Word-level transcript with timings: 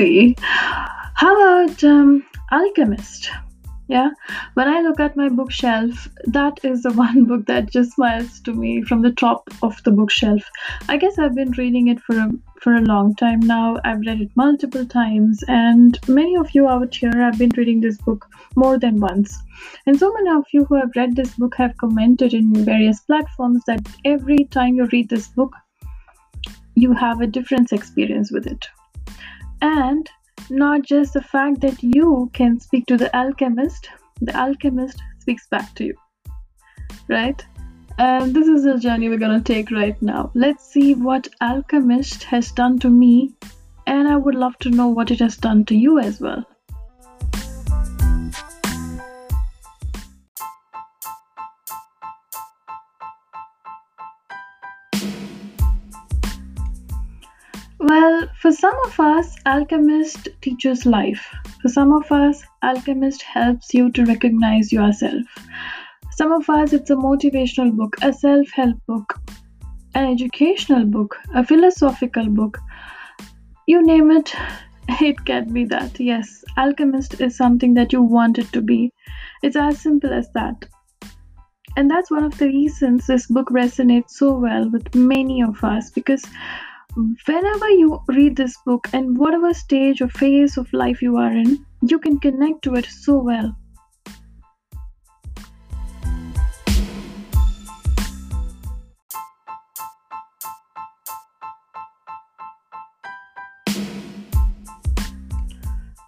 See. 0.00 0.34
How 0.40 1.36
about 1.36 1.84
um, 1.84 2.24
Alchemist? 2.50 3.30
Yeah, 3.86 4.08
when 4.54 4.66
I 4.66 4.80
look 4.80 4.98
at 4.98 5.14
my 5.14 5.28
bookshelf, 5.28 6.08
that 6.24 6.58
is 6.64 6.84
the 6.84 6.92
one 7.04 7.26
book 7.26 7.44
that 7.48 7.70
just 7.70 7.96
smiles 7.96 8.40
to 8.44 8.54
me 8.54 8.80
from 8.80 9.02
the 9.02 9.12
top 9.12 9.50
of 9.62 9.76
the 9.84 9.90
bookshelf. 9.90 10.40
I 10.88 10.96
guess 10.96 11.18
I've 11.18 11.34
been 11.34 11.50
reading 11.50 11.88
it 11.88 12.00
for 12.00 12.16
a 12.16 12.30
for 12.62 12.76
a 12.76 12.80
long 12.80 13.14
time 13.16 13.40
now. 13.40 13.76
I've 13.84 14.00
read 14.06 14.22
it 14.22 14.30
multiple 14.36 14.86
times, 14.86 15.44
and 15.48 15.98
many 16.08 16.34
of 16.34 16.54
you 16.54 16.66
out 16.66 16.94
here 16.94 17.12
have 17.18 17.36
been 17.36 17.52
reading 17.54 17.82
this 17.82 17.98
book 17.98 18.24
more 18.56 18.78
than 18.78 19.00
once. 19.00 19.36
And 19.84 19.98
so 19.98 20.10
many 20.14 20.30
of 20.30 20.46
you 20.54 20.64
who 20.64 20.76
have 20.76 20.96
read 20.96 21.14
this 21.14 21.34
book 21.34 21.56
have 21.56 21.76
commented 21.76 22.32
in 22.32 22.64
various 22.64 23.00
platforms 23.00 23.64
that 23.66 23.86
every 24.06 24.46
time 24.50 24.76
you 24.76 24.86
read 24.86 25.10
this 25.10 25.28
book, 25.28 25.52
you 26.74 26.94
have 26.94 27.20
a 27.20 27.26
different 27.26 27.70
experience 27.70 28.32
with 28.32 28.46
it. 28.46 28.66
And 29.62 30.08
not 30.48 30.82
just 30.82 31.12
the 31.12 31.22
fact 31.22 31.60
that 31.60 31.82
you 31.82 32.30
can 32.32 32.58
speak 32.60 32.86
to 32.86 32.96
the 32.96 33.14
alchemist, 33.14 33.88
the 34.20 34.36
alchemist 34.36 35.00
speaks 35.18 35.46
back 35.48 35.74
to 35.74 35.84
you. 35.84 35.94
Right? 37.08 37.44
And 37.98 38.34
this 38.34 38.48
is 38.48 38.64
the 38.64 38.78
journey 38.78 39.08
we're 39.08 39.18
to 39.18 39.40
take 39.40 39.70
right 39.70 40.00
now. 40.00 40.30
Let's 40.34 40.64
see 40.64 40.94
what 40.94 41.28
alchemist 41.42 42.24
has 42.24 42.50
done 42.50 42.78
to 42.78 42.88
me, 42.88 43.34
and 43.86 44.08
I 44.08 44.16
would 44.16 44.34
love 44.34 44.56
to 44.60 44.70
know 44.70 44.88
what 44.88 45.10
it 45.10 45.20
has 45.20 45.36
done 45.36 45.64
to 45.66 45.76
you 45.76 45.98
as 45.98 46.20
well. 46.20 46.46
For 58.40 58.50
some 58.50 58.74
of 58.86 58.98
us, 58.98 59.36
Alchemist 59.44 60.28
teaches 60.40 60.86
life. 60.86 61.26
For 61.60 61.68
some 61.68 61.92
of 61.92 62.10
us, 62.10 62.42
Alchemist 62.62 63.20
helps 63.20 63.74
you 63.74 63.92
to 63.92 64.06
recognize 64.06 64.72
yourself. 64.72 65.26
Some 66.12 66.32
of 66.32 66.48
us, 66.48 66.72
it's 66.72 66.88
a 66.88 66.96
motivational 66.96 67.76
book, 67.76 67.96
a 68.00 68.14
self 68.14 68.48
help 68.50 68.78
book, 68.86 69.20
an 69.94 70.10
educational 70.10 70.86
book, 70.86 71.18
a 71.34 71.44
philosophical 71.44 72.30
book. 72.30 72.56
You 73.66 73.84
name 73.84 74.10
it, 74.10 74.34
it 74.88 75.22
can 75.26 75.52
be 75.52 75.66
that. 75.66 76.00
Yes, 76.00 76.42
Alchemist 76.56 77.20
is 77.20 77.36
something 77.36 77.74
that 77.74 77.92
you 77.92 78.00
want 78.00 78.38
it 78.38 78.50
to 78.54 78.62
be. 78.62 78.90
It's 79.42 79.56
as 79.56 79.82
simple 79.82 80.14
as 80.14 80.30
that. 80.32 80.64
And 81.76 81.90
that's 81.90 82.10
one 82.10 82.24
of 82.24 82.38
the 82.38 82.46
reasons 82.46 83.06
this 83.06 83.26
book 83.26 83.50
resonates 83.50 84.12
so 84.12 84.32
well 84.32 84.70
with 84.70 84.94
many 84.94 85.42
of 85.42 85.62
us 85.62 85.90
because 85.90 86.24
whenever 86.96 87.68
you 87.70 88.00
read 88.08 88.36
this 88.36 88.56
book 88.66 88.88
and 88.92 89.16
whatever 89.16 89.54
stage 89.54 90.00
or 90.00 90.08
phase 90.08 90.56
of 90.56 90.72
life 90.72 91.00
you 91.02 91.16
are 91.16 91.32
in, 91.32 91.64
you 91.82 91.98
can 91.98 92.18
connect 92.18 92.62
to 92.62 92.74
it 92.74 92.86
so 92.86 93.18
well. 93.18 93.56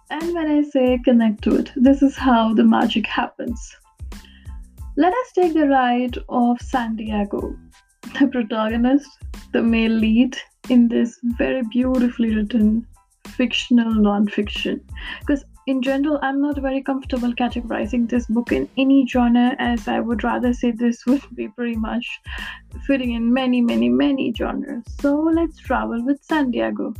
And 0.09 0.33
when 0.33 0.47
I 0.47 0.61
say 0.63 0.99
connect 1.03 1.43
to 1.45 1.55
it, 1.55 1.71
this 1.75 2.01
is 2.01 2.15
how 2.15 2.53
the 2.53 2.63
magic 2.63 3.07
happens. 3.07 3.75
Let 4.95 5.13
us 5.13 5.31
take 5.33 5.53
the 5.53 5.67
ride 5.67 6.17
of 6.29 6.61
Santiago, 6.61 7.55
the 8.19 8.27
protagonist, 8.27 9.09
the 9.53 9.63
male 9.63 9.91
lead, 9.91 10.37
in 10.69 10.87
this 10.87 11.19
very 11.23 11.63
beautifully 11.71 12.35
written 12.35 12.85
fictional 13.27 13.93
non-fiction. 13.93 14.81
Because 15.21 15.45
in 15.65 15.81
general 15.81 16.19
i'm 16.21 16.41
not 16.41 16.57
very 16.61 16.81
comfortable 16.81 17.33
categorizing 17.33 18.09
this 18.09 18.25
book 18.25 18.51
in 18.51 18.67
any 18.77 19.07
genre 19.07 19.55
as 19.59 19.87
i 19.87 19.99
would 19.99 20.23
rather 20.23 20.53
say 20.53 20.71
this 20.71 21.05
would 21.05 21.21
be 21.35 21.47
pretty 21.47 21.75
much 21.75 22.19
fitting 22.85 23.13
in 23.13 23.33
many 23.33 23.61
many 23.61 23.87
many 23.87 24.33
genres. 24.37 24.83
So 24.99 25.15
let's 25.15 25.57
travel 25.59 26.03
with 26.03 26.21
santiago 26.23 26.93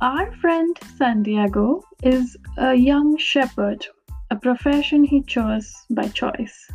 our 0.00 0.32
friend 0.36 0.76
santiago 0.96 1.82
is 2.02 2.36
a 2.58 2.74
young 2.74 3.16
shepherd 3.16 3.86
a 4.30 4.36
profession 4.36 5.04
he 5.04 5.22
chose 5.22 5.72
by 5.90 6.08
choice 6.08 6.68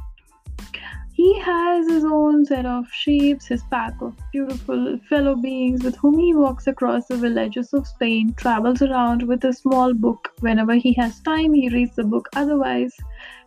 he 1.19 1.37
has 1.37 1.85
his 1.89 2.05
own 2.05 2.45
set 2.45 2.65
of 2.65 2.85
sheep, 2.93 3.43
his 3.43 3.61
pack 3.69 3.93
of 4.01 4.15
beautiful 4.31 4.97
fellow 5.09 5.35
beings 5.35 5.83
with 5.83 5.97
whom 5.97 6.17
he 6.17 6.33
walks 6.33 6.65
across 6.67 7.07
the 7.07 7.17
villages 7.17 7.73
of 7.73 7.85
Spain, 7.85 8.33
travels 8.35 8.81
around 8.81 9.23
with 9.23 9.43
a 9.43 9.51
small 9.51 9.93
book. 9.93 10.29
Whenever 10.39 10.75
he 10.75 10.93
has 10.93 11.19
time, 11.19 11.51
he 11.51 11.67
reads 11.67 11.97
the 11.97 12.05
book. 12.05 12.29
Otherwise, 12.37 12.95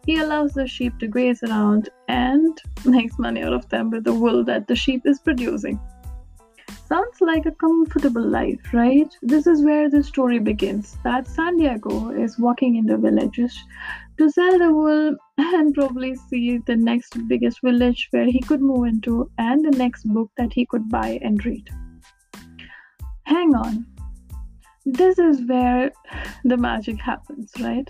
he 0.05 0.19
allows 0.19 0.53
the 0.53 0.67
sheep 0.67 0.99
to 0.99 1.07
graze 1.07 1.43
around 1.45 1.89
and 2.09 2.61
makes 2.85 3.19
money 3.19 3.43
out 3.43 3.55
of 3.55 3.67
them 3.71 3.89
with 3.89 4.05
the 4.05 4.13
wool 4.13 4.45
that 4.45 4.67
the 4.67 4.77
sheep 4.77 5.07
is 5.07 5.19
producing. 5.19 5.81
Sounds 6.85 7.23
like 7.23 7.47
a 7.47 7.53
comfortable 7.53 8.29
life, 8.29 8.75
right? 8.75 9.11
This 9.23 9.47
is 9.47 9.65
where 9.65 9.89
the 9.89 10.05
story 10.05 10.41
begins. 10.41 10.99
That 11.05 11.27
Santiago 11.27 12.11
is 12.11 12.39
walking 12.39 12.77
in 12.77 12.85
the 12.85 12.99
villages 12.99 13.59
to 14.19 14.29
sell 14.29 14.59
the 14.59 14.71
wool 14.71 15.17
and 15.55 15.75
probably 15.75 16.15
see 16.15 16.59
the 16.67 16.77
next 16.77 17.17
biggest 17.29 17.61
village 17.63 18.09
where 18.11 18.27
he 18.27 18.41
could 18.41 18.61
move 18.61 18.87
into 18.87 19.31
and 19.39 19.65
the 19.65 19.77
next 19.77 20.05
book 20.05 20.31
that 20.37 20.53
he 20.53 20.67
could 20.67 20.89
buy 20.89 21.19
and 21.23 21.45
read. 21.45 21.69
Hang 23.25 23.55
on. 23.55 23.87
This 24.85 25.19
is 25.19 25.43
where 25.47 25.91
the 26.45 26.57
magic 26.57 27.01
happens, 27.01 27.53
right? 27.61 27.89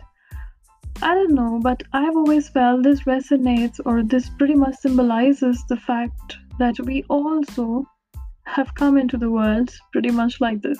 I 1.00 1.14
don't 1.14 1.34
know, 1.34 1.58
but 1.62 1.82
I've 1.92 2.16
always 2.16 2.48
felt 2.48 2.82
this 2.82 3.02
resonates 3.02 3.80
or 3.84 4.02
this 4.02 4.28
pretty 4.28 4.54
much 4.54 4.76
symbolizes 4.76 5.62
the 5.68 5.76
fact 5.76 6.36
that 6.58 6.78
we 6.80 7.02
also 7.08 7.84
have 8.44 8.74
come 8.74 8.98
into 8.98 9.16
the 9.16 9.30
world 9.30 9.70
pretty 9.92 10.10
much 10.10 10.40
like 10.40 10.62
this. 10.62 10.78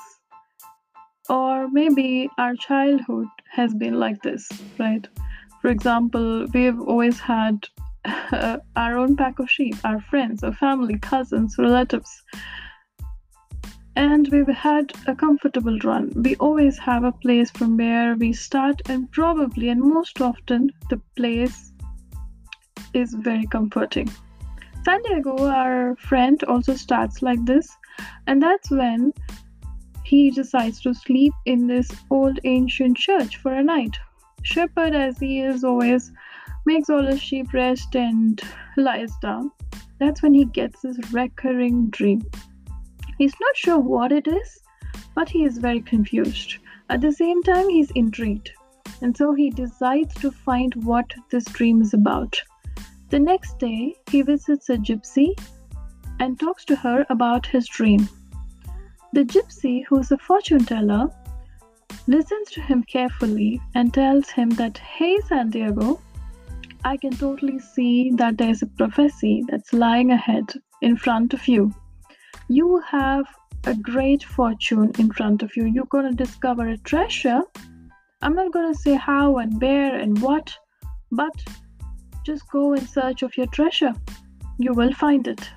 Or 1.28 1.68
maybe 1.68 2.28
our 2.38 2.54
childhood 2.54 3.28
has 3.50 3.74
been 3.74 3.98
like 3.98 4.22
this, 4.22 4.48
right? 4.78 5.06
For 5.62 5.68
example, 5.68 6.46
we've 6.52 6.80
always 6.80 7.20
had 7.20 7.68
uh, 8.04 8.58
our 8.74 8.98
own 8.98 9.14
pack 9.14 9.38
of 9.38 9.48
sheep, 9.48 9.76
our 9.84 10.00
friends, 10.00 10.42
our 10.42 10.52
family, 10.52 10.98
cousins, 10.98 11.54
relatives. 11.56 12.10
And 13.94 14.28
we've 14.32 14.48
had 14.48 14.92
a 15.06 15.14
comfortable 15.14 15.78
run. 15.84 16.10
We 16.16 16.34
always 16.36 16.78
have 16.78 17.04
a 17.04 17.12
place 17.12 17.52
from 17.52 17.76
where 17.76 18.16
we 18.16 18.32
start, 18.32 18.82
and 18.88 19.08
probably 19.12 19.68
and 19.68 19.80
most 19.80 20.20
often, 20.20 20.70
the 20.90 21.00
place 21.14 21.72
is 22.92 23.14
very 23.14 23.46
comforting. 23.46 24.10
Santiago, 24.84 25.46
our 25.46 25.94
friend, 25.94 26.42
also 26.44 26.74
starts 26.74 27.22
like 27.22 27.44
this, 27.44 27.68
and 28.26 28.42
that's 28.42 28.68
when 28.68 29.12
he 30.02 30.32
decides 30.32 30.80
to 30.80 30.92
sleep 30.92 31.32
in 31.46 31.68
this 31.68 31.88
old 32.10 32.40
ancient 32.42 32.96
church 32.96 33.36
for 33.36 33.52
a 33.52 33.62
night. 33.62 33.96
Shepherd, 34.42 34.94
as 34.94 35.18
he 35.18 35.40
is 35.40 35.64
always, 35.64 36.12
makes 36.66 36.90
all 36.90 37.04
his 37.04 37.20
sheep 37.20 37.52
rest 37.52 37.94
and 37.94 38.40
lies 38.76 39.12
down. 39.22 39.50
That's 39.98 40.22
when 40.22 40.34
he 40.34 40.44
gets 40.44 40.82
his 40.82 40.98
recurring 41.12 41.88
dream. 41.90 42.22
He's 43.18 43.34
not 43.40 43.56
sure 43.56 43.78
what 43.78 44.12
it 44.12 44.26
is, 44.26 44.60
but 45.14 45.28
he 45.28 45.44
is 45.44 45.58
very 45.58 45.80
confused. 45.80 46.56
At 46.90 47.00
the 47.00 47.12
same 47.12 47.42
time, 47.42 47.68
he's 47.68 47.90
intrigued, 47.92 48.50
and 49.00 49.16
so 49.16 49.32
he 49.32 49.50
decides 49.50 50.14
to 50.16 50.30
find 50.30 50.74
what 50.84 51.12
this 51.30 51.44
dream 51.44 51.80
is 51.80 51.94
about. 51.94 52.40
The 53.10 53.20
next 53.20 53.58
day, 53.58 53.94
he 54.10 54.22
visits 54.22 54.70
a 54.70 54.76
gypsy 54.76 55.38
and 56.18 56.38
talks 56.38 56.64
to 56.66 56.76
her 56.76 57.06
about 57.10 57.46
his 57.46 57.68
dream. 57.68 58.08
The 59.12 59.24
gypsy, 59.24 59.84
who 59.86 59.98
is 59.98 60.10
a 60.10 60.18
fortune 60.18 60.64
teller, 60.64 61.10
listens 62.06 62.50
to 62.50 62.60
him 62.60 62.82
carefully 62.84 63.60
and 63.74 63.92
tells 63.92 64.30
him 64.30 64.50
that, 64.50 64.78
Hey, 64.78 65.18
Santiago, 65.28 66.00
I 66.84 66.96
can 66.96 67.12
totally 67.12 67.58
see 67.58 68.10
that 68.16 68.38
there's 68.38 68.62
a 68.62 68.66
prophecy 68.66 69.44
that's 69.48 69.72
lying 69.72 70.10
ahead 70.10 70.52
in 70.80 70.96
front 70.96 71.32
of 71.32 71.46
you. 71.46 71.72
You 72.48 72.82
have 72.88 73.24
a 73.64 73.74
great 73.74 74.24
fortune 74.24 74.90
in 74.98 75.12
front 75.12 75.42
of 75.42 75.56
you. 75.56 75.66
You're 75.66 75.86
going 75.86 76.10
to 76.10 76.24
discover 76.24 76.68
a 76.68 76.76
treasure. 76.78 77.42
I'm 78.20 78.34
not 78.34 78.52
going 78.52 78.72
to 78.72 78.78
say 78.78 78.94
how 78.94 79.38
and 79.38 79.60
where 79.60 79.94
and 79.94 80.20
what, 80.20 80.52
but 81.12 81.32
just 82.24 82.48
go 82.50 82.72
in 82.74 82.86
search 82.86 83.22
of 83.22 83.36
your 83.36 83.46
treasure. 83.46 83.94
You 84.58 84.74
will 84.74 84.92
find 84.92 85.26
it. 85.28 85.48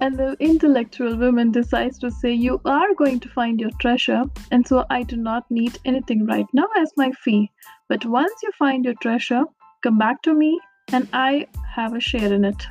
And 0.00 0.16
the 0.16 0.36
intellectual 0.38 1.16
woman 1.16 1.50
decides 1.50 1.98
to 1.98 2.10
say, 2.10 2.32
You 2.32 2.60
are 2.64 2.94
going 2.94 3.18
to 3.20 3.28
find 3.28 3.60
your 3.60 3.72
treasure, 3.80 4.24
and 4.52 4.66
so 4.66 4.84
I 4.90 5.02
do 5.02 5.16
not 5.16 5.50
need 5.50 5.78
anything 5.84 6.24
right 6.24 6.46
now 6.52 6.68
as 6.76 6.92
my 6.96 7.10
fee. 7.24 7.50
But 7.88 8.06
once 8.06 8.32
you 8.42 8.52
find 8.58 8.84
your 8.84 8.94
treasure, 8.94 9.42
come 9.82 9.98
back 9.98 10.22
to 10.22 10.34
me, 10.34 10.60
and 10.92 11.08
I 11.12 11.48
have 11.74 11.94
a 11.94 12.00
share 12.00 12.32
in 12.32 12.44
it. 12.44 12.66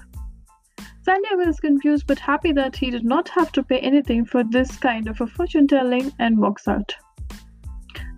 Santiago 1.01 1.47
is 1.49 1.59
confused 1.59 2.05
but 2.07 2.19
happy 2.19 2.51
that 2.53 2.75
he 2.75 2.89
did 2.89 3.05
not 3.05 3.29
have 3.29 3.51
to 3.53 3.63
pay 3.63 3.79
anything 3.79 4.25
for 4.25 4.43
this 4.43 4.77
kind 4.77 5.07
of 5.07 5.21
a 5.21 5.27
fortune 5.27 5.67
telling 5.67 6.11
and 6.19 6.37
walks 6.37 6.67
out. 6.67 6.93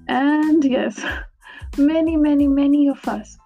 And 0.08 0.64
yes, 0.64 1.04
many, 1.78 2.18
many, 2.18 2.48
many 2.48 2.88
of 2.88 3.08
us 3.08 3.38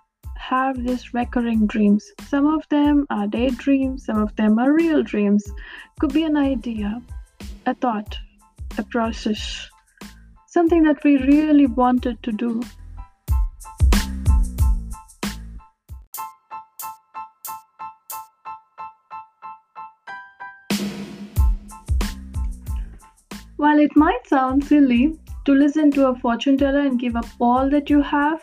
have 0.50 0.84
these 0.84 1.14
recurring 1.14 1.66
dreams. 1.68 2.12
Some 2.28 2.46
of 2.46 2.68
them 2.70 3.06
are 3.10 3.28
daydreams, 3.28 4.06
some 4.06 4.22
of 4.22 4.36
them 4.36 4.60
are 4.60 4.74
real 4.74 5.02
dreams. 5.02 5.44
Could 6.00 6.14
be 6.14 6.24
an 6.24 6.36
idea, 6.36 7.02
a 7.66 7.74
thought, 7.74 8.18
a 8.78 8.84
process, 8.84 9.70
something 10.48 10.84
that 10.84 11.04
we 11.04 11.18
really 11.18 11.68
wanted 11.68 12.22
to 12.24 12.32
do 12.32 12.62
While 23.64 23.80
it 23.80 23.96
might 23.96 24.28
sound 24.28 24.66
silly 24.66 25.18
to 25.46 25.54
listen 25.54 25.90
to 25.92 26.08
a 26.08 26.16
fortune 26.16 26.58
teller 26.58 26.82
and 26.82 27.00
give 27.00 27.16
up 27.16 27.28
all 27.40 27.70
that 27.70 27.90
you 27.90 28.02
have, 28.02 28.42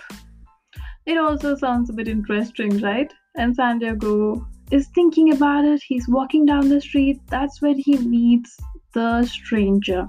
it 1.11 1.19
also 1.19 1.57
sounds 1.57 1.91
a 1.91 1.93
bit 1.93 2.07
interesting, 2.07 2.81
right? 2.81 3.13
And 3.37 3.57
Santiago 3.57 4.47
is 4.71 4.87
thinking 4.95 5.33
about 5.33 5.65
it. 5.65 5.83
He's 5.83 6.09
walking 6.09 6.47
down 6.47 6.69
the 6.69 6.81
street. 6.81 7.21
That's 7.27 7.61
when 7.61 7.79
he 7.79 7.99
meets 7.99 8.57
the 8.95 9.25
stranger. 9.25 10.09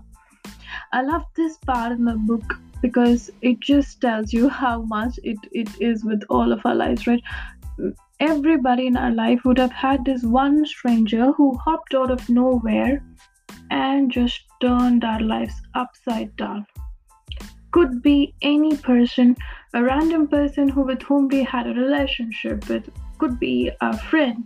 I 0.94 1.01
love 1.01 1.24
this 1.36 1.57
part 1.65 1.92
in 1.92 2.06
the 2.06 2.13
book 2.13 2.53
because 2.83 3.31
it 3.42 3.59
just 3.62 4.00
tells 4.00 4.31
you 4.31 4.48
how 4.48 4.83
much 4.83 5.19
it, 5.24 5.39
it 5.51 5.69
is 5.81 6.06
with 6.06 6.21
all 6.30 6.51
of 6.51 6.62
our 6.65 6.75
lives, 6.75 7.07
right? 7.07 7.24
Everybody 8.19 8.86
in 8.86 8.95
our 8.95 9.12
life 9.12 9.39
would 9.44 9.57
have 9.57 9.71
had 9.71 10.06
this 10.06 10.21
one 10.21 10.63
stranger 10.68 11.31
who 11.31 11.57
hopped 11.57 11.95
out 11.95 12.12
of 12.12 12.30
nowhere 12.30 13.03
and 13.71 14.12
just 14.12 14.42
turned 14.62 15.03
our 15.03 15.19
lives 15.19 15.56
upside 15.74 16.36
down. 16.36 16.68
Could 17.71 18.01
be 18.01 18.33
any 18.41 18.75
person, 18.77 19.35
a 19.73 19.83
random 19.83 20.27
person 20.27 20.69
who 20.69 20.81
with 20.81 21.01
whom 21.03 21.27
we 21.27 21.44
had 21.44 21.68
a 21.68 21.73
relationship 21.73 22.68
with, 22.68 22.89
could 23.18 23.39
be 23.39 23.71
a 23.81 23.97
friend, 23.97 24.45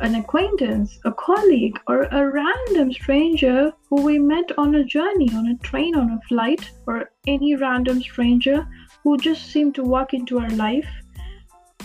an 0.00 0.14
acquaintance, 0.14 0.98
a 1.04 1.12
colleague, 1.12 1.78
or 1.86 2.02
a 2.02 2.30
random 2.30 2.92
stranger 2.92 3.72
who 3.90 4.02
we 4.02 4.18
met 4.18 4.50
on 4.58 4.74
a 4.74 4.84
journey, 4.84 5.30
on 5.34 5.48
a 5.48 5.58
train, 5.58 5.96
on 5.96 6.10
a 6.10 6.20
flight, 6.28 6.70
or 6.86 7.10
any 7.26 7.56
random 7.56 8.00
stranger 8.00 8.66
who 9.02 9.16
just 9.18 9.50
seemed 9.50 9.74
to 9.74 9.82
walk 9.82 10.14
into 10.14 10.38
our 10.38 10.50
life. 10.50 10.88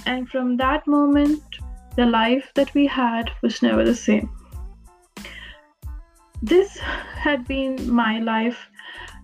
And 0.06 0.30
from 0.30 0.58
that 0.58 0.88
moment, 0.88 1.44
the 1.96 2.06
life 2.06 2.52
that 2.56 2.74
we 2.74 2.86
had 2.88 3.32
was 3.42 3.62
never 3.62 3.84
the 3.84 3.96
same 3.96 4.30
this 6.42 6.78
had 6.78 7.46
been 7.48 7.92
my 7.92 8.20
life 8.20 8.69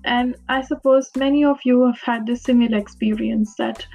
and 0.05 0.35
i 0.49 0.61
suppose 0.61 1.09
many 1.17 1.43
of 1.43 1.59
you 1.65 1.85
have 1.85 1.99
had 1.99 2.25
this 2.25 2.43
similar 2.43 2.77
experience 2.77 3.55
that 3.57 3.85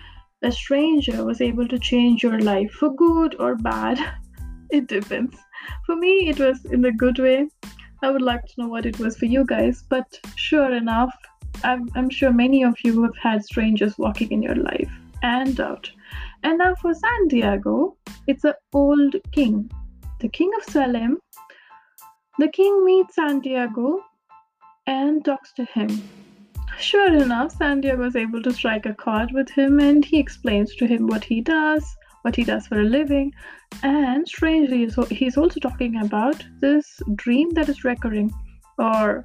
a 0.42 0.50
stranger 0.50 1.24
was 1.24 1.40
able 1.40 1.68
to 1.68 1.78
change 1.78 2.22
your 2.22 2.40
life 2.40 2.70
for 2.72 2.94
good 2.94 3.36
or 3.38 3.56
bad. 3.56 3.98
It 4.70 4.86
depends. 4.86 5.36
For 5.84 5.96
me 5.96 6.28
it 6.28 6.38
was 6.38 6.64
in 6.64 6.84
a 6.84 6.92
good 6.92 7.18
way. 7.18 7.48
I 8.02 8.10
would 8.10 8.22
like 8.22 8.44
to 8.46 8.54
know 8.56 8.68
what 8.68 8.86
it 8.86 8.98
was 8.98 9.16
for 9.18 9.26
you 9.26 9.44
guys 9.44 9.82
but 9.88 10.06
sure 10.36 10.72
enough 10.72 11.12
i'm, 11.64 11.88
I'm 11.96 12.08
sure 12.08 12.32
many 12.32 12.62
of 12.64 12.76
you 12.84 13.02
have 13.02 13.16
had 13.16 13.44
strangers 13.44 13.98
walking 13.98 14.30
in 14.30 14.42
your 14.42 14.54
life 14.54 14.90
and 15.22 15.60
out. 15.60 15.90
And 16.44 16.58
now 16.58 16.74
for 16.76 16.94
santiago 16.94 17.96
it's 18.26 18.44
an 18.44 18.54
old 18.72 19.16
king 19.32 19.70
the 20.20 20.28
king 20.28 20.50
of 20.58 20.64
salem. 20.64 21.18
The 22.38 22.48
king 22.48 22.84
meets 22.84 23.14
Santiago 23.14 24.00
and 24.90 25.24
talks 25.24 25.52
to 25.52 25.64
him. 25.66 25.88
Sure 26.80 27.14
enough, 27.14 27.52
Santiago 27.56 28.06
is 28.06 28.16
able 28.16 28.42
to 28.42 28.52
strike 28.52 28.86
a 28.86 28.94
chord 28.94 29.30
with 29.32 29.48
him 29.48 29.78
and 29.78 30.04
he 30.04 30.18
explains 30.18 30.74
to 30.76 30.86
him 30.86 31.06
what 31.06 31.22
he 31.22 31.40
does, 31.40 31.84
what 32.22 32.34
he 32.34 32.42
does 32.42 32.66
for 32.66 32.80
a 32.80 32.84
living, 32.84 33.32
and 33.84 34.26
strangely, 34.26 34.90
so 34.90 35.04
he's 35.04 35.36
also 35.36 35.60
talking 35.60 35.96
about 36.02 36.44
this 36.60 37.00
dream 37.14 37.50
that 37.50 37.68
is 37.68 37.84
recurring. 37.84 38.32
Or, 38.78 39.24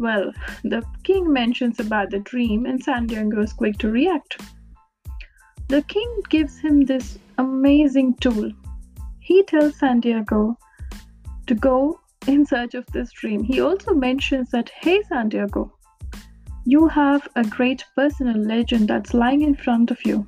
well, 0.00 0.32
the 0.64 0.82
king 1.04 1.32
mentions 1.32 1.78
about 1.78 2.10
the 2.10 2.18
dream 2.18 2.66
and 2.66 2.82
Santiago 2.82 3.40
is 3.40 3.52
quick 3.52 3.78
to 3.78 3.90
react. 3.90 4.40
The 5.68 5.82
king 5.82 6.22
gives 6.28 6.58
him 6.58 6.84
this 6.84 7.18
amazing 7.38 8.14
tool. 8.14 8.50
He 9.20 9.44
tells 9.44 9.78
Santiago 9.78 10.58
to 11.46 11.54
go 11.54 12.00
in 12.26 12.46
search 12.46 12.74
of 12.74 12.86
this 12.86 13.12
dream. 13.12 13.42
He 13.42 13.60
also 13.60 13.94
mentions 13.94 14.50
that, 14.50 14.70
hey, 14.80 15.02
Santiago, 15.08 15.72
you 16.64 16.88
have 16.88 17.28
a 17.36 17.44
great 17.44 17.84
personal 17.94 18.36
legend 18.36 18.88
that's 18.88 19.14
lying 19.14 19.42
in 19.42 19.54
front 19.54 19.90
of 19.90 19.98
you. 20.04 20.26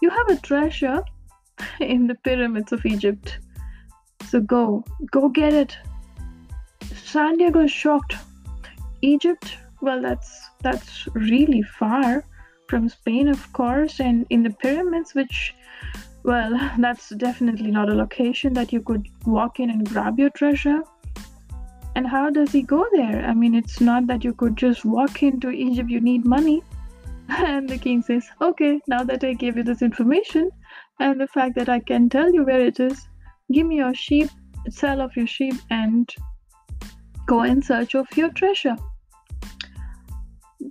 You 0.00 0.10
have 0.10 0.28
a 0.28 0.40
treasure 0.40 1.02
in 1.80 2.06
the 2.06 2.14
pyramids 2.14 2.72
of 2.72 2.86
Egypt. 2.86 3.38
So 4.28 4.40
go, 4.40 4.84
go 5.10 5.28
get 5.28 5.52
it. 5.52 5.76
Santiago 6.94 7.60
is 7.60 7.70
shocked. 7.70 8.14
Egypt, 9.02 9.56
well, 9.80 10.02
that's 10.02 10.50
that's 10.60 11.06
really 11.14 11.62
far 11.62 12.24
from 12.68 12.88
Spain, 12.88 13.28
of 13.28 13.52
course, 13.52 14.00
and 14.00 14.26
in 14.30 14.42
the 14.42 14.50
pyramids, 14.50 15.14
which, 15.14 15.54
well, 16.24 16.52
that's 16.78 17.10
definitely 17.10 17.70
not 17.70 17.88
a 17.88 17.94
location 17.94 18.52
that 18.54 18.72
you 18.72 18.82
could 18.82 19.06
walk 19.24 19.60
in 19.60 19.70
and 19.70 19.88
grab 19.88 20.18
your 20.18 20.30
treasure. 20.30 20.82
And 21.98 22.06
how 22.06 22.30
does 22.30 22.52
he 22.52 22.62
go 22.62 22.86
there? 22.92 23.24
I 23.26 23.34
mean, 23.34 23.56
it's 23.56 23.80
not 23.80 24.06
that 24.06 24.22
you 24.22 24.32
could 24.32 24.56
just 24.56 24.84
walk 24.84 25.20
into 25.20 25.50
Egypt, 25.50 25.90
you 25.90 26.00
need 26.00 26.24
money. 26.24 26.62
And 27.28 27.68
the 27.68 27.76
king 27.76 28.02
says, 28.02 28.28
Okay, 28.40 28.80
now 28.86 29.02
that 29.02 29.24
I 29.24 29.32
gave 29.32 29.56
you 29.56 29.64
this 29.64 29.82
information 29.82 30.48
and 31.00 31.20
the 31.20 31.26
fact 31.26 31.56
that 31.56 31.68
I 31.68 31.80
can 31.80 32.08
tell 32.08 32.32
you 32.32 32.44
where 32.44 32.60
it 32.60 32.78
is, 32.78 33.08
give 33.50 33.66
me 33.66 33.78
your 33.78 33.94
sheep, 33.94 34.30
sell 34.70 35.00
off 35.00 35.16
your 35.16 35.26
sheep, 35.26 35.56
and 35.70 36.14
go 37.26 37.42
in 37.42 37.60
search 37.62 37.96
of 37.96 38.16
your 38.16 38.30
treasure. 38.30 38.76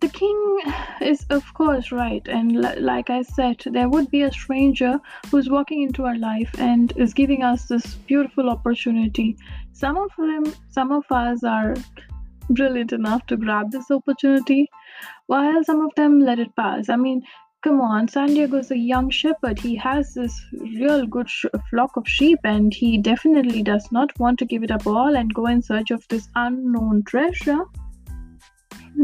The 0.01 0.09
king 0.09 0.59
is, 1.01 1.25
of 1.29 1.53
course, 1.53 1.91
right. 1.91 2.27
And 2.27 2.63
l- 2.63 2.81
like 2.81 3.09
I 3.09 3.21
said, 3.21 3.63
there 3.65 3.89
would 3.89 4.11
be 4.11 4.23
a 4.23 4.31
stranger 4.31 4.99
who's 5.31 5.49
walking 5.49 5.81
into 5.81 6.05
our 6.05 6.17
life 6.17 6.53
and 6.59 6.91
is 6.97 7.13
giving 7.13 7.41
us 7.41 7.65
this 7.65 7.95
beautiful 7.95 8.49
opportunity. 8.49 9.37
Some 9.71 9.97
of 9.97 10.11
them 10.17 10.53
some 10.69 10.91
of 10.91 11.05
us 11.09 11.43
are 11.43 11.75
brilliant 12.49 12.91
enough 12.93 13.25
to 13.27 13.37
grab 13.37 13.71
this 13.71 13.89
opportunity 13.89 14.69
while 15.27 15.63
some 15.63 15.81
of 15.81 15.95
them 15.95 16.19
let 16.19 16.39
it 16.39 16.55
pass. 16.55 16.89
I 16.89 16.95
mean 16.97 17.23
come 17.63 17.81
on 17.81 18.07
santiago 18.07 18.57
is 18.57 18.71
a 18.71 18.77
young 18.77 19.09
shepherd. 19.09 19.59
He 19.59 19.75
has 19.75 20.13
this 20.13 20.39
real 20.53 21.05
good 21.07 21.29
sh- 21.29 21.45
flock 21.69 21.97
of 21.97 22.07
sheep 22.07 22.39
and 22.43 22.73
he 22.73 22.97
definitely 22.97 23.63
does 23.63 23.91
not 23.91 24.17
want 24.19 24.39
to 24.39 24.45
give 24.45 24.63
it 24.63 24.71
up 24.71 24.85
all 24.85 25.15
and 25.15 25.33
go 25.33 25.47
in 25.47 25.61
search 25.61 25.91
of 25.91 26.07
this 26.07 26.27
unknown 26.35 27.03
treasure. 27.03 27.59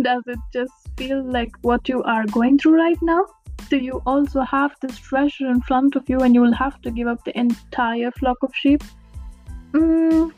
Does 0.02 0.24
it 0.28 0.40
just 0.52 0.83
feel 0.98 1.24
like 1.24 1.52
what 1.62 1.88
you 1.90 2.04
are 2.04 2.26
going 2.28 2.58
through 2.58 2.76
right 2.76 3.02
now 3.02 3.26
do 3.70 3.78
you 3.78 4.02
also 4.06 4.42
have 4.42 4.76
this 4.82 4.98
treasure 4.98 5.48
in 5.48 5.62
front 5.62 5.96
of 5.96 6.10
you 6.10 6.20
and 6.20 6.36
you 6.36 6.42
will 6.42 6.54
have 6.54 6.82
to 6.82 6.92
give 6.92 7.08
up 7.08 7.24
the 7.24 7.38
entire 7.38 8.12
flock 8.12 8.38
of 8.42 8.52
sheep 8.54 8.84
mm, 9.72 10.32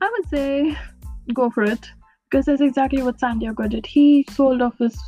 I 0.00 0.10
would 0.16 0.28
say 0.28 0.76
go 1.34 1.50
for 1.50 1.64
it 1.64 1.90
because 2.30 2.46
that's 2.46 2.60
exactly 2.60 3.02
what 3.02 3.20
Santiago 3.20 3.68
did. 3.68 3.86
He 3.86 4.24
sold 4.30 4.62
off 4.62 4.78
his 4.78 4.98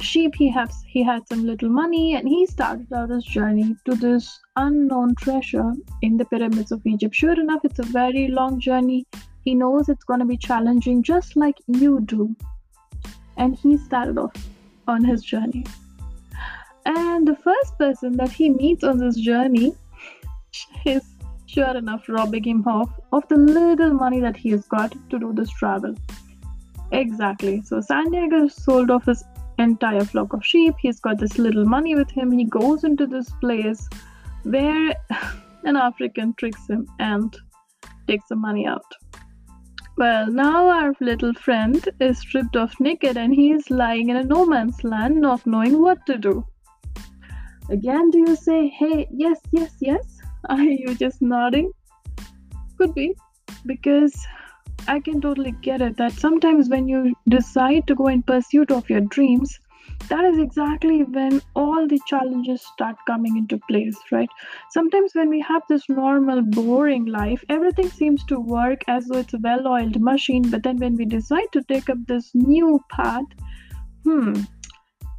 sheep. 0.00 0.34
He 0.34 0.50
has 0.50 0.82
he 0.86 1.02
had 1.02 1.26
some 1.28 1.44
little 1.44 1.68
money 1.68 2.14
and 2.14 2.28
he 2.28 2.46
started 2.46 2.92
out 2.92 3.10
his 3.10 3.24
journey 3.24 3.76
to 3.84 3.94
this 3.94 4.38
unknown 4.56 5.14
treasure 5.16 5.72
in 6.02 6.16
the 6.16 6.24
pyramids 6.24 6.72
of 6.72 6.86
Egypt. 6.86 7.14
Sure 7.14 7.38
enough, 7.38 7.64
it's 7.64 7.78
a 7.78 7.84
very 7.84 8.28
long 8.28 8.60
journey. 8.60 9.06
He 9.44 9.54
knows 9.54 9.88
it's 9.88 10.04
going 10.04 10.20
to 10.20 10.26
be 10.26 10.36
challenging, 10.36 11.02
just 11.02 11.36
like 11.36 11.56
you 11.66 12.00
do. 12.00 12.36
And 13.40 13.56
he 13.56 13.76
started 13.78 14.18
off 14.18 14.32
on 14.86 15.04
his 15.04 15.24
journey. 15.24 15.64
And 16.86 17.26
the 17.26 17.36
first 17.36 17.76
person 17.78 18.16
that 18.18 18.30
he 18.30 18.50
meets 18.50 18.84
on 18.84 18.98
this 18.98 19.16
journey 19.16 19.74
is 20.84 21.02
sure 21.46 21.76
enough 21.76 22.08
robbing 22.08 22.44
him 22.44 22.66
off 22.68 22.90
of 23.12 23.26
the 23.28 23.36
little 23.36 23.92
money 23.92 24.20
that 24.20 24.36
he 24.36 24.50
has 24.50 24.66
got 24.68 24.94
to 25.10 25.18
do 25.18 25.32
this 25.32 25.50
travel. 25.50 25.94
Exactly. 26.92 27.62
So 27.62 27.80
Santiago 27.80 28.46
sold 28.48 28.90
off 28.90 29.06
his 29.06 29.24
entire 29.58 30.04
flock 30.04 30.32
of 30.32 30.44
sheep. 30.44 30.74
He's 30.80 31.00
got 31.00 31.18
this 31.18 31.38
little 31.38 31.64
money 31.64 31.94
with 31.94 32.10
him. 32.10 32.32
He 32.32 32.44
goes 32.44 32.84
into 32.84 33.06
this 33.06 33.30
place 33.40 33.88
where 34.42 34.94
an 35.64 35.76
African 35.76 36.34
tricks 36.34 36.66
him 36.68 36.86
and 36.98 37.36
takes 38.06 38.28
the 38.28 38.36
money 38.36 38.66
out. 38.66 38.92
Well, 40.00 40.28
now 40.28 40.66
our 40.70 40.94
little 41.00 41.34
friend 41.34 41.86
is 42.00 42.20
stripped 42.20 42.56
off 42.56 42.80
naked 42.80 43.18
and 43.18 43.34
he 43.34 43.52
is 43.52 43.68
lying 43.68 44.08
in 44.08 44.16
a 44.16 44.24
no 44.24 44.46
man's 44.46 44.82
land, 44.82 45.20
not 45.20 45.46
knowing 45.46 45.82
what 45.82 46.06
to 46.06 46.16
do. 46.16 46.46
Again, 47.68 48.08
do 48.08 48.20
you 48.20 48.34
say, 48.34 48.68
hey, 48.68 49.06
yes, 49.10 49.38
yes, 49.52 49.74
yes? 49.78 50.22
Are 50.48 50.62
you 50.62 50.94
just 50.94 51.20
nodding? 51.20 51.70
Could 52.78 52.94
be. 52.94 53.14
because 53.66 54.26
I 54.88 55.00
can 55.00 55.20
totally 55.20 55.52
get 55.60 55.82
it 55.82 55.98
that 55.98 56.12
sometimes 56.12 56.70
when 56.70 56.88
you 56.88 57.14
decide 57.28 57.86
to 57.88 57.94
go 57.94 58.06
in 58.06 58.22
pursuit 58.22 58.70
of 58.70 58.88
your 58.88 59.02
dreams, 59.02 59.60
that 60.08 60.24
is 60.24 60.38
exactly 60.38 61.02
when 61.04 61.40
all 61.54 61.86
the 61.86 62.00
challenges 62.06 62.62
start 62.62 62.96
coming 63.06 63.36
into 63.36 63.58
place, 63.68 63.96
right? 64.10 64.28
Sometimes 64.70 65.12
when 65.14 65.28
we 65.28 65.40
have 65.40 65.62
this 65.68 65.88
normal, 65.88 66.42
boring 66.42 67.04
life, 67.04 67.44
everything 67.48 67.88
seems 67.88 68.24
to 68.24 68.40
work 68.40 68.82
as 68.88 69.06
though 69.06 69.18
it's 69.18 69.34
a 69.34 69.38
well 69.38 69.68
oiled 69.68 70.00
machine, 70.00 70.50
but 70.50 70.62
then 70.62 70.78
when 70.78 70.96
we 70.96 71.04
decide 71.04 71.52
to 71.52 71.62
take 71.62 71.88
up 71.88 71.98
this 72.06 72.30
new 72.34 72.80
path, 72.90 73.24
hmm, 74.04 74.34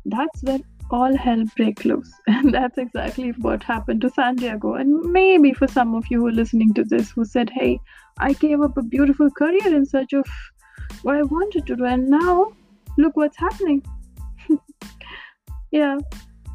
that's 0.06 0.44
when 0.44 0.64
all 0.90 1.16
hell 1.16 1.44
break 1.56 1.86
loose. 1.86 2.12
And 2.28 2.54
that's 2.54 2.78
exactly 2.78 3.32
what 3.40 3.64
happened 3.64 4.02
to 4.02 4.10
Santiago. 4.10 4.74
And 4.74 5.12
maybe 5.12 5.54
for 5.54 5.68
some 5.68 5.96
of 5.96 6.06
you 6.10 6.20
who 6.20 6.28
are 6.28 6.34
listening 6.34 6.74
to 6.74 6.84
this 6.84 7.12
who 7.12 7.24
said, 7.24 7.50
hey, 7.50 7.80
I 8.20 8.34
gave 8.34 8.62
up 8.62 8.78
a 8.78 8.84
beautiful 8.84 9.32
career 9.32 9.74
in 9.74 9.86
search 9.86 10.14
of 10.14 10.26
what 11.04 11.16
I 11.16 11.24
wanted 11.24 11.66
to 11.68 11.76
do, 11.76 11.86
and 11.86 12.10
now 12.10 12.52
look 12.98 13.16
what's 13.16 13.38
happening. 13.38 13.82
Yeah, 15.72 15.98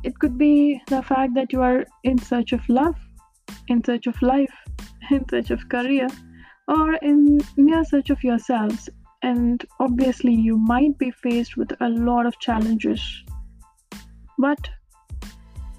it 0.04 0.18
could 0.18 0.38
be 0.38 0.80
the 0.88 1.02
fact 1.02 1.34
that 1.34 1.52
you 1.52 1.62
are 1.62 1.84
in 2.04 2.18
search 2.18 2.52
of 2.52 2.68
love, 2.68 2.96
in 3.68 3.82
search 3.84 4.06
of 4.06 4.20
life, 4.22 4.54
in 5.10 5.28
search 5.28 5.50
of 5.50 5.68
career, 5.68 6.08
or 6.68 6.94
in 6.94 7.40
mere 7.56 7.84
search 7.84 8.10
of 8.10 8.22
yourselves. 8.22 8.88
And 9.22 9.64
obviously, 9.80 10.34
you 10.34 10.58
might 10.58 10.98
be 10.98 11.10
faced 11.10 11.56
with 11.56 11.72
a 11.80 11.88
lot 11.88 12.26
of 12.26 12.38
challenges 12.38 13.24
but 14.38 14.68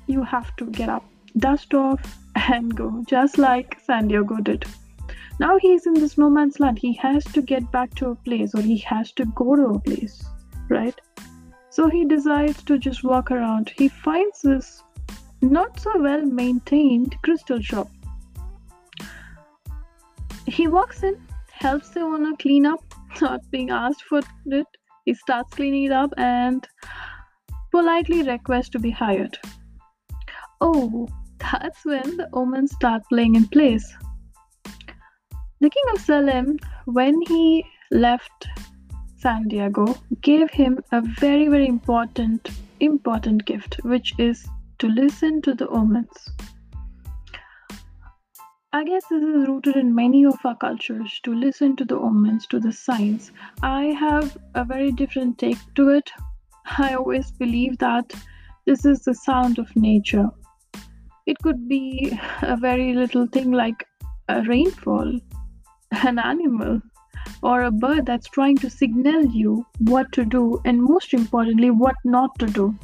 you 0.07 0.23
have 0.23 0.55
to 0.57 0.65
get 0.65 0.89
up, 0.89 1.05
dust 1.37 1.73
off, 1.73 1.99
and 2.35 2.75
go, 2.75 3.03
just 3.07 3.37
like 3.37 3.79
Santiago 3.85 4.37
did. 4.37 4.65
Now 5.39 5.57
he's 5.59 5.85
in 5.85 5.93
this 5.93 6.17
no 6.17 6.29
man's 6.29 6.59
land. 6.59 6.79
He 6.79 6.93
has 6.93 7.23
to 7.25 7.41
get 7.41 7.71
back 7.71 7.93
to 7.95 8.09
a 8.09 8.15
place 8.15 8.55
or 8.55 8.61
he 8.61 8.77
has 8.79 9.11
to 9.13 9.25
go 9.25 9.55
to 9.55 9.65
a 9.65 9.79
place, 9.79 10.23
right? 10.69 10.99
So 11.77 11.87
he 11.91 12.05
decides 12.05 12.63
to 12.63 12.79
just 12.79 13.03
walk 13.03 13.29
around. 13.29 13.71
He 13.77 13.87
finds 13.87 14.41
this 14.41 14.81
not 15.43 15.79
so 15.79 15.91
well 16.01 16.25
maintained 16.25 17.15
crystal 17.21 17.61
shop. 17.61 17.87
He 20.47 20.67
walks 20.67 21.03
in, 21.03 21.21
helps 21.51 21.91
the 21.91 21.99
owner 21.99 22.31
clean 22.39 22.65
up, 22.65 22.83
not 23.21 23.41
being 23.51 23.69
asked 23.69 24.01
for 24.09 24.21
it. 24.47 24.65
He 25.05 25.13
starts 25.13 25.53
cleaning 25.53 25.83
it 25.83 25.91
up 25.91 26.11
and 26.17 26.67
politely 27.69 28.23
requests 28.23 28.69
to 28.69 28.79
be 28.79 28.89
hired. 28.89 29.37
Oh, 30.59 31.07
that's 31.37 31.85
when 31.85 32.17
the 32.17 32.27
omens 32.33 32.71
start 32.71 33.03
playing 33.07 33.35
in 33.35 33.47
place. 33.49 33.87
The 35.59 35.69
king 35.69 35.93
of 35.93 36.01
Salem, 36.01 36.57
when 36.85 37.21
he 37.27 37.63
left 37.91 38.47
Santiago, 39.17 39.95
gave 40.21 40.49
him 40.51 40.79
a 40.91 41.01
very, 41.01 41.47
very 41.47 41.67
important, 41.67 42.49
important 42.79 43.45
gift, 43.45 43.79
which 43.83 44.13
is 44.19 44.47
to 44.79 44.87
listen 44.87 45.41
to 45.41 45.53
the 45.53 45.67
omens. 45.69 46.29
I 48.73 48.83
guess 48.83 49.03
this 49.09 49.23
is 49.23 49.47
rooted 49.47 49.75
in 49.75 49.95
many 49.95 50.25
of 50.25 50.35
our 50.45 50.55
cultures 50.55 51.19
to 51.23 51.33
listen 51.33 51.75
to 51.77 51.85
the 51.85 51.97
omens, 51.97 52.45
to 52.47 52.59
the 52.59 52.71
signs. 52.71 53.31
I 53.63 53.85
have 53.99 54.37
a 54.53 54.63
very 54.63 54.91
different 54.91 55.39
take 55.39 55.57
to 55.75 55.89
it. 55.89 56.11
I 56.77 56.93
always 56.93 57.31
believe 57.31 57.79
that 57.79 58.13
this 58.65 58.85
is 58.85 59.03
the 59.03 59.15
sound 59.15 59.57
of 59.57 59.75
nature. 59.75 60.29
It 61.25 61.39
could 61.39 61.67
be 61.67 62.19
a 62.41 62.55
very 62.55 62.93
little 62.93 63.25
thing 63.25 63.51
like 63.51 63.87
a 64.29 64.43
rainfall, 64.43 65.19
an 65.91 66.19
animal, 66.19 66.81
or 67.41 67.63
a 67.63 67.71
bird 67.71 68.05
that's 68.05 68.27
trying 68.27 68.57
to 68.57 68.69
signal 68.69 69.25
you 69.25 69.65
what 69.79 70.11
to 70.13 70.25
do 70.25 70.61
and, 70.65 70.81
most 70.81 71.13
importantly, 71.13 71.69
what 71.69 71.95
not 72.03 72.37
to 72.39 72.47
do. 72.47 72.75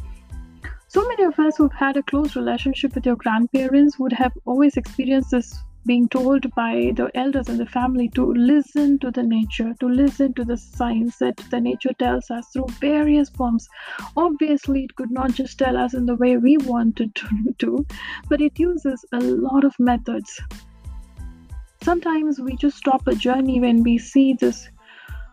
So 0.87 1.07
many 1.07 1.23
of 1.23 1.39
us 1.39 1.57
who've 1.57 1.73
had 1.73 1.97
a 1.97 2.03
close 2.03 2.35
relationship 2.35 2.93
with 2.93 3.05
your 3.05 3.15
grandparents 3.15 3.97
would 3.97 4.13
have 4.13 4.31
always 4.45 4.77
experienced 4.77 5.31
this 5.31 5.57
being 5.85 6.07
told 6.07 6.53
by 6.55 6.91
the 6.95 7.09
elders 7.13 7.49
in 7.49 7.57
the 7.57 7.65
family 7.65 8.07
to 8.09 8.33
listen 8.33 8.97
to 8.99 9.11
the 9.11 9.23
nature, 9.23 9.73
to 9.79 9.87
listen 9.87 10.33
to 10.33 10.45
the 10.45 10.55
signs 10.55 11.17
that 11.17 11.35
the 11.49 11.59
nature 11.59 11.93
tells 11.99 12.29
us 12.31 12.47
through 12.53 12.67
various 12.79 13.29
forms. 13.29 13.67
Obviously, 14.15 14.85
it 14.85 14.95
could 14.95 15.11
not 15.11 15.33
just 15.33 15.57
tell 15.59 15.75
us 15.75 15.93
in 15.93 16.05
the 16.05 16.15
way 16.15 16.37
we 16.37 16.57
wanted 16.57 17.13
to, 17.15 17.27
do, 17.57 17.85
but 18.29 18.41
it 18.41 18.57
uses 18.57 19.03
a 19.13 19.19
lot 19.19 19.63
of 19.63 19.73
methods. 19.79 20.39
Sometimes 21.83 22.39
we 22.39 22.55
just 22.55 22.77
stop 22.77 23.07
a 23.07 23.15
journey 23.15 23.59
when 23.59 23.83
we 23.83 23.97
see 23.97 24.33
this, 24.33 24.69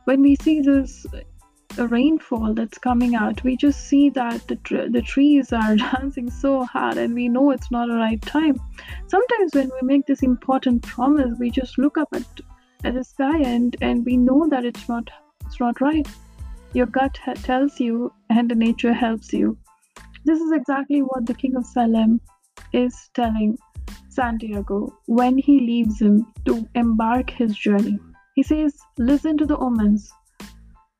when 0.04 0.20
we 0.20 0.36
see 0.36 0.60
this 0.60 1.06
a 1.78 1.86
rainfall 1.86 2.52
that's 2.52 2.78
coming 2.78 3.14
out 3.14 3.42
we 3.44 3.56
just 3.56 3.86
see 3.86 4.10
that 4.10 4.46
the, 4.48 4.56
tr- 4.56 4.88
the 4.88 5.02
trees 5.02 5.52
are 5.52 5.76
dancing 5.94 6.30
so 6.30 6.64
hard 6.64 6.96
and 6.96 7.14
we 7.14 7.28
know 7.28 7.50
it's 7.50 7.70
not 7.70 7.88
the 7.88 7.94
right 7.94 8.20
time. 8.22 8.60
Sometimes 9.06 9.54
when 9.54 9.70
we 9.80 9.86
make 9.86 10.06
this 10.06 10.22
important 10.22 10.82
promise 10.82 11.38
we 11.38 11.50
just 11.50 11.78
look 11.78 11.96
up 11.96 12.08
at, 12.12 12.24
at 12.84 12.94
the 12.94 13.04
sky 13.04 13.38
and 13.38 13.76
and 13.80 14.04
we 14.04 14.16
know 14.16 14.48
that 14.48 14.64
it's 14.64 14.88
not 14.88 15.08
it's 15.46 15.60
not 15.60 15.80
right. 15.80 16.08
Your 16.72 16.86
gut 16.86 17.16
ha- 17.24 17.34
tells 17.34 17.78
you 17.78 18.12
and 18.28 18.50
the 18.50 18.54
nature 18.54 18.92
helps 18.92 19.32
you. 19.32 19.56
This 20.24 20.40
is 20.40 20.52
exactly 20.52 21.00
what 21.02 21.26
the 21.26 21.34
king 21.34 21.56
of 21.56 21.64
salem 21.64 22.20
is 22.72 23.10
telling 23.14 23.58
santiago 24.10 24.92
when 25.06 25.38
he 25.38 25.60
leaves 25.60 26.00
him 26.00 26.26
to 26.44 26.66
embark 26.74 27.30
his 27.30 27.56
journey 27.56 27.98
he 28.34 28.42
says 28.42 28.78
listen 28.98 29.36
to 29.36 29.46
the 29.46 29.56
omens 29.58 30.12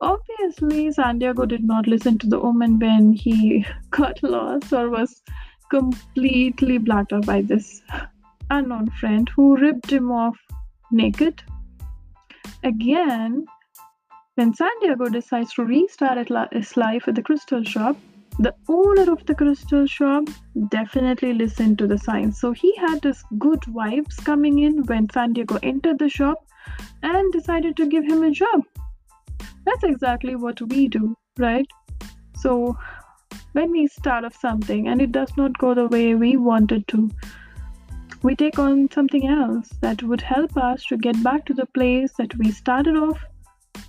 Obviously, 0.03 0.91
Santiago 0.91 1.45
did 1.45 1.63
not 1.63 1.87
listen 1.87 2.17
to 2.19 2.27
the 2.27 2.41
omen 2.41 2.79
when 2.79 3.13
he 3.13 3.67
got 3.91 4.23
lost 4.23 4.73
or 4.73 4.89
was 4.89 5.23
completely 5.71 6.79
blacked 6.79 7.13
out 7.13 7.27
by 7.27 7.43
this 7.43 7.83
unknown 8.51 8.89
friend 8.93 9.31
who 9.37 9.59
ripped 9.59 9.93
him 9.93 10.11
off 10.11 10.39
naked. 10.91 11.43
Again, 12.65 13.45
when 14.37 14.55
Santiago 14.55 15.11
decides 15.11 15.53
to 15.55 15.65
restart 15.65 16.29
his 16.53 16.77
life 16.77 17.07
at 17.07 17.15
the 17.15 17.23
crystal 17.23 17.63
shop, 17.63 17.97
the 18.45 18.55
owner 18.71 19.13
of 19.13 19.25
the 19.27 19.35
crystal 19.35 19.87
shop 19.87 20.25
definitely 20.71 21.35
listened 21.35 21.77
to 21.79 21.87
the 21.87 21.99
signs. 21.99 22.41
So 22.41 22.53
he 22.53 22.75
had 22.77 23.03
this 23.03 23.23
good 23.39 23.61
vibes 23.61 24.25
coming 24.25 24.61
in 24.61 24.87
when 24.87 25.11
Santiago 25.11 25.59
entered 25.63 25.99
the 25.99 26.09
shop 26.09 26.39
and 27.03 27.33
decided 27.33 27.77
to 27.77 27.87
give 27.87 28.05
him 28.05 28.23
a 28.23 28.31
job. 28.31 28.63
That's 29.67 29.85
exactly 29.85 30.37
what 30.37 30.59
we 30.63 30.89
do, 30.89 31.15
right? 31.39 31.67
So, 32.35 32.79
when 33.53 33.73
we 33.73 33.87
start 33.89 34.25
off 34.25 34.41
something 34.41 34.89
and 34.89 35.03
it 35.03 35.13
does 35.13 35.37
not 35.37 35.59
go 35.59 35.75
the 35.75 35.89
way 35.89 36.15
we 36.15 36.39
wanted 36.39 36.89
to, 36.89 37.11
we 38.23 38.35
take 38.37 38.59
on 38.59 38.91
something 38.91 39.29
else 39.29 39.69
that 39.83 40.03
would 40.03 40.23
help 40.23 40.57
us 40.57 40.83
to 40.87 40.97
get 40.97 41.23
back 41.23 41.45
to 41.47 41.55
the 41.55 41.67
place 41.67 42.13
that 42.17 42.35
we 42.39 42.51
started 42.53 42.97
off 42.97 43.23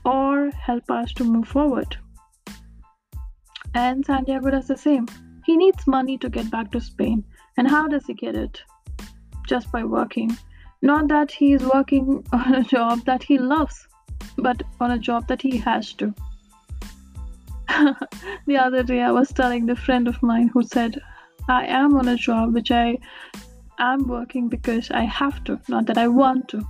or 0.03 0.49
help 0.51 0.91
us 0.91 1.13
to 1.13 1.23
move 1.23 1.47
forward. 1.47 1.97
And 3.73 4.05
Santiago 4.05 4.51
does 4.51 4.67
the 4.67 4.77
same. 4.77 5.07
He 5.45 5.57
needs 5.57 5.87
money 5.87 6.17
to 6.19 6.29
get 6.29 6.51
back 6.51 6.71
to 6.71 6.81
Spain. 6.81 7.23
And 7.57 7.69
how 7.69 7.87
does 7.87 8.05
he 8.05 8.13
get 8.13 8.35
it? 8.35 8.61
Just 9.47 9.71
by 9.71 9.83
working. 9.83 10.37
Not 10.81 11.07
that 11.09 11.31
he 11.31 11.53
is 11.53 11.63
working 11.63 12.25
on 12.33 12.55
a 12.55 12.63
job 12.63 13.05
that 13.05 13.23
he 13.23 13.37
loves, 13.37 13.87
but 14.37 14.63
on 14.79 14.91
a 14.91 14.99
job 14.99 15.27
that 15.27 15.41
he 15.41 15.57
has 15.57 15.93
to. 15.93 16.13
the 18.47 18.57
other 18.57 18.83
day, 18.83 19.01
I 19.01 19.11
was 19.11 19.31
telling 19.31 19.65
the 19.65 19.75
friend 19.75 20.07
of 20.07 20.21
mine 20.21 20.49
who 20.53 20.63
said, 20.63 20.99
I 21.47 21.65
am 21.65 21.95
on 21.95 22.07
a 22.07 22.15
job 22.15 22.53
which 22.53 22.71
I 22.71 22.97
am 23.79 24.07
working 24.07 24.47
because 24.47 24.91
I 24.91 25.03
have 25.03 25.43
to, 25.45 25.59
not 25.67 25.85
that 25.87 25.97
I 25.97 26.07
want 26.07 26.49
to. 26.49 26.61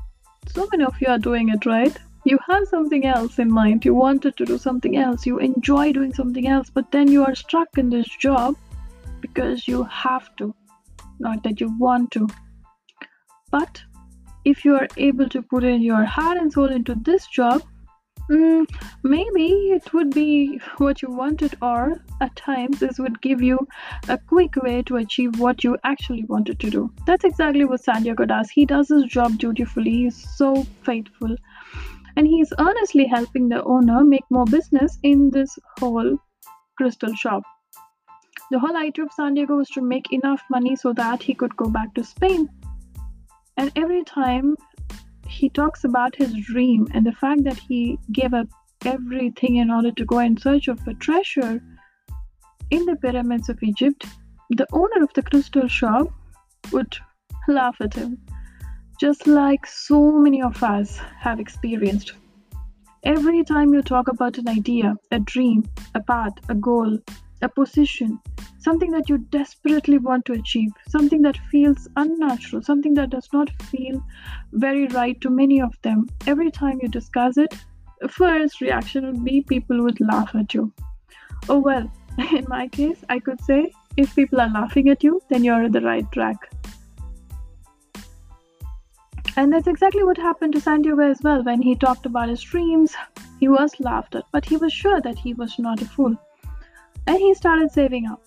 So 0.47 0.67
many 0.71 0.83
of 0.83 0.99
you 1.01 1.07
are 1.07 1.17
doing 1.17 1.49
it, 1.49 1.65
right? 1.65 1.97
You 2.23 2.37
have 2.47 2.67
something 2.67 3.05
else 3.05 3.39
in 3.39 3.51
mind. 3.51 3.83
You 3.83 3.95
wanted 3.95 4.37
to 4.37 4.45
do 4.45 4.57
something 4.57 4.95
else. 4.95 5.25
You 5.25 5.39
enjoy 5.39 5.91
doing 5.91 6.13
something 6.13 6.47
else, 6.47 6.69
but 6.69 6.91
then 6.91 7.07
you 7.07 7.25
are 7.25 7.33
stuck 7.35 7.77
in 7.77 7.89
this 7.89 8.07
job 8.07 8.55
because 9.21 9.67
you 9.67 9.83
have 9.83 10.35
to, 10.35 10.53
not 11.19 11.43
that 11.43 11.59
you 11.59 11.75
want 11.79 12.11
to. 12.11 12.27
But 13.49 13.81
if 14.45 14.63
you 14.63 14.75
are 14.75 14.87
able 14.97 15.29
to 15.29 15.41
put 15.41 15.63
in 15.63 15.81
your 15.81 16.03
heart 16.03 16.37
and 16.37 16.53
soul 16.53 16.65
into 16.65 16.95
this 16.95 17.27
job, 17.27 17.63
mm, 18.29 18.65
maybe 19.03 19.71
it 19.71 19.91
would 19.93 20.11
be 20.11 20.59
what 20.77 21.01
you 21.01 21.09
wanted, 21.09 21.55
or 21.61 22.03
at 22.21 22.35
times 22.35 22.79
this 22.79 22.97
would 22.97 23.21
give 23.21 23.41
you 23.41 23.59
a 24.09 24.17
quick 24.17 24.55
way 24.57 24.81
to 24.83 24.97
achieve 24.97 25.39
what 25.39 25.63
you 25.63 25.77
actually 25.83 26.23
wanted 26.25 26.59
to 26.59 26.69
do. 26.69 26.91
That's 27.05 27.23
exactly 27.23 27.65
what 27.65 27.83
Santiago 27.83 28.25
does. 28.25 28.49
He 28.49 28.65
does 28.65 28.89
his 28.89 29.03
job 29.03 29.37
dutifully, 29.37 29.91
he's 29.91 30.37
so 30.37 30.63
faithful, 30.83 31.35
and 32.15 32.27
he 32.27 32.41
is 32.41 32.53
earnestly 32.59 33.05
helping 33.05 33.49
the 33.49 33.63
owner 33.63 34.03
make 34.03 34.25
more 34.29 34.45
business 34.45 34.97
in 35.03 35.29
this 35.29 35.57
whole 35.79 36.17
crystal 36.77 37.13
shop. 37.15 37.43
The 38.51 38.59
whole 38.59 38.75
idea 38.75 39.05
of 39.05 39.13
Santiago 39.13 39.57
was 39.57 39.69
to 39.69 39.81
make 39.81 40.11
enough 40.11 40.41
money 40.49 40.75
so 40.75 40.93
that 40.93 41.23
he 41.23 41.33
could 41.33 41.55
go 41.55 41.69
back 41.69 41.93
to 41.95 42.03
Spain 42.03 42.49
and 43.57 43.71
every 43.75 44.03
time 44.03 44.55
he 45.27 45.49
talks 45.49 45.83
about 45.83 46.15
his 46.15 46.33
dream 46.45 46.87
and 46.93 47.05
the 47.05 47.11
fact 47.11 47.43
that 47.43 47.57
he 47.57 47.99
gave 48.11 48.33
up 48.33 48.47
everything 48.85 49.57
in 49.57 49.69
order 49.69 49.91
to 49.91 50.05
go 50.05 50.19
in 50.19 50.37
search 50.37 50.67
of 50.67 50.79
a 50.87 50.93
treasure 50.95 51.61
in 52.69 52.85
the 52.85 52.95
pyramids 52.95 53.49
of 53.49 53.61
Egypt, 53.61 54.05
the 54.49 54.65
owner 54.73 55.03
of 55.03 55.13
the 55.13 55.21
crystal 55.21 55.67
shop 55.67 56.07
would 56.71 56.97
laugh 57.47 57.75
at 57.81 57.93
him, 57.93 58.17
just 59.01 59.25
like 59.25 59.65
so 59.65 60.11
many 60.11 60.43
of 60.43 60.61
us 60.61 60.97
have 61.19 61.39
experienced. 61.39 62.11
Every 63.03 63.43
time 63.43 63.73
you 63.73 63.81
talk 63.81 64.09
about 64.09 64.37
an 64.37 64.47
idea, 64.47 64.93
a 65.11 65.17
dream, 65.17 65.67
a 65.95 66.01
path, 66.03 66.33
a 66.49 66.53
goal, 66.53 66.99
a 67.41 67.49
position, 67.49 68.19
something 68.59 68.91
that 68.91 69.09
you 69.09 69.17
desperately 69.31 69.97
want 69.97 70.25
to 70.25 70.33
achieve, 70.33 70.69
something 70.87 71.23
that 71.23 71.39
feels 71.49 71.87
unnatural, 71.95 72.61
something 72.61 72.93
that 72.93 73.09
does 73.09 73.27
not 73.33 73.49
feel 73.63 74.05
very 74.51 74.85
right 74.89 75.19
to 75.21 75.31
many 75.31 75.59
of 75.59 75.73
them, 75.81 76.07
every 76.27 76.51
time 76.51 76.77
you 76.79 76.87
discuss 76.87 77.37
it, 77.37 77.55
the 78.01 78.07
first 78.07 78.61
reaction 78.61 79.07
would 79.07 79.25
be 79.25 79.41
people 79.41 79.81
would 79.81 79.99
laugh 79.99 80.35
at 80.35 80.53
you. 80.53 80.71
Oh 81.49 81.57
well, 81.57 81.91
in 82.31 82.45
my 82.47 82.67
case, 82.67 83.03
I 83.09 83.17
could 83.17 83.41
say 83.41 83.73
if 83.97 84.15
people 84.15 84.39
are 84.39 84.49
laughing 84.49 84.89
at 84.89 85.03
you, 85.03 85.21
then 85.27 85.43
you're 85.43 85.63
on 85.63 85.71
the 85.71 85.81
right 85.81 86.05
track. 86.11 86.50
And 89.37 89.51
that's 89.51 89.67
exactly 89.67 90.03
what 90.03 90.17
happened 90.17 90.53
to 90.53 90.61
Santiago 90.61 91.09
as 91.09 91.21
well. 91.21 91.43
When 91.43 91.61
he 91.61 91.75
talked 91.75 92.05
about 92.05 92.29
his 92.29 92.41
dreams, 92.41 92.93
he 93.39 93.47
was 93.47 93.79
laughed 93.79 94.15
at, 94.15 94.25
but 94.31 94.45
he 94.45 94.57
was 94.57 94.73
sure 94.73 94.99
that 95.01 95.17
he 95.17 95.33
was 95.33 95.57
not 95.57 95.81
a 95.81 95.85
fool. 95.85 96.15
And 97.07 97.17
he 97.17 97.33
started 97.33 97.71
saving 97.71 98.07
up. 98.07 98.21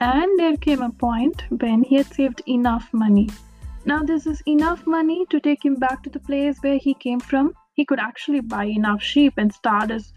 And 0.00 0.38
there 0.38 0.56
came 0.56 0.82
a 0.82 0.90
point 0.90 1.42
when 1.50 1.82
he 1.82 1.96
had 1.96 2.14
saved 2.14 2.42
enough 2.46 2.88
money. 2.92 3.28
Now, 3.84 4.02
this 4.02 4.26
is 4.26 4.42
enough 4.46 4.86
money 4.86 5.26
to 5.30 5.40
take 5.40 5.64
him 5.64 5.74
back 5.74 6.02
to 6.02 6.10
the 6.10 6.20
place 6.20 6.58
where 6.60 6.78
he 6.78 6.94
came 6.94 7.20
from. 7.20 7.54
He 7.74 7.84
could 7.84 7.98
actually 7.98 8.40
buy 8.40 8.64
enough 8.64 9.02
sheep 9.02 9.34
and 9.36 9.52
start 9.52 9.90
his 9.90 10.12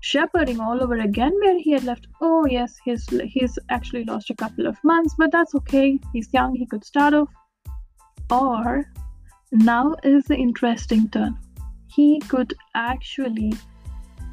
shepherding 0.00 0.60
all 0.60 0.82
over 0.82 0.96
again 0.96 1.32
where 1.40 1.58
he 1.58 1.72
had 1.72 1.84
left. 1.84 2.06
Oh, 2.20 2.46
yes, 2.46 2.76
he's, 2.84 3.06
he's 3.24 3.58
actually 3.68 4.04
lost 4.04 4.30
a 4.30 4.34
couple 4.34 4.66
of 4.66 4.82
months, 4.84 5.14
but 5.18 5.32
that's 5.32 5.54
okay. 5.54 5.98
He's 6.12 6.32
young, 6.32 6.54
he 6.54 6.66
could 6.66 6.84
start 6.84 7.14
off. 7.14 7.28
Or 8.30 8.84
now 9.64 9.96
is 10.02 10.24
the 10.24 10.36
interesting 10.36 11.08
turn. 11.08 11.38
He 11.88 12.20
could 12.20 12.54
actually 12.74 13.54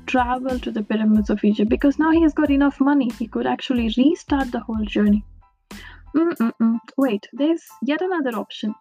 travel 0.05 0.59
to 0.59 0.71
the 0.71 0.83
pyramids 0.83 1.29
of 1.29 1.43
Egypt 1.43 1.69
because 1.69 1.97
now 1.97 2.11
he 2.11 2.21
has 2.21 2.33
got 2.33 2.49
enough 2.49 2.79
money. 2.79 3.09
He 3.17 3.27
could 3.27 3.47
actually 3.47 3.93
restart 3.97 4.51
the 4.51 4.59
whole 4.59 4.83
journey. 4.85 5.23
Mm-mm-mm. 6.15 6.77
Wait, 6.97 7.27
there's 7.33 7.63
yet 7.81 8.01
another 8.01 8.37
option. 8.37 8.75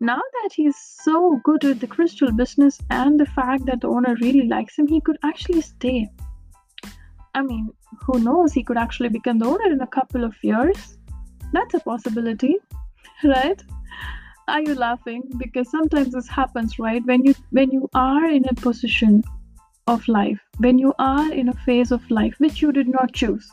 Now 0.00 0.20
that 0.42 0.50
he's 0.54 0.76
so 0.76 1.40
good 1.44 1.62
with 1.64 1.80
the 1.80 1.86
crystal 1.86 2.32
business 2.32 2.78
and 2.90 3.18
the 3.18 3.26
fact 3.26 3.66
that 3.66 3.80
the 3.80 3.88
owner 3.88 4.16
really 4.20 4.48
likes 4.48 4.78
him, 4.78 4.86
he 4.86 5.00
could 5.00 5.18
actually 5.22 5.60
stay. 5.60 6.08
I 7.34 7.42
mean, 7.42 7.68
who 8.06 8.18
knows? 8.18 8.52
He 8.52 8.64
could 8.64 8.76
actually 8.76 9.08
become 9.08 9.38
the 9.38 9.46
owner 9.46 9.72
in 9.72 9.80
a 9.80 9.86
couple 9.86 10.24
of 10.24 10.34
years. 10.42 10.98
That's 11.52 11.74
a 11.74 11.80
possibility, 11.80 12.56
right? 13.24 13.62
Are 14.48 14.60
you 14.60 14.74
laughing? 14.74 15.22
Because 15.36 15.70
sometimes 15.70 16.12
this 16.12 16.28
happens 16.28 16.78
right? 16.78 17.04
When 17.04 17.24
you 17.24 17.34
when 17.50 17.70
you 17.70 17.88
are 17.94 18.26
in 18.26 18.44
a 18.48 18.54
position 18.54 19.22
of 19.88 20.06
life 20.06 20.40
when 20.58 20.78
you 20.78 20.94
are 20.98 21.32
in 21.32 21.48
a 21.48 21.52
phase 21.64 21.90
of 21.90 22.08
life 22.10 22.34
which 22.38 22.62
you 22.62 22.72
did 22.72 22.88
not 22.88 23.12
choose 23.12 23.50